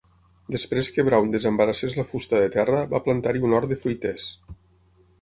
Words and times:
Després 0.53 0.89
que 0.95 1.05
Brown 1.09 1.29
desembarassés 1.35 1.99
la 1.99 2.07
fusta 2.13 2.41
de 2.47 2.49
terra, 2.59 2.83
va 2.97 3.05
plantar-hi 3.09 3.49
un 3.51 3.57
hort 3.59 3.73
de 3.75 3.83
fruiters. 3.87 4.31